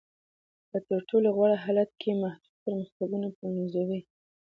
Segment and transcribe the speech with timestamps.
[0.69, 4.01] په تر ټولو غوره حالت کې محدود پرمختګونه پنځوي.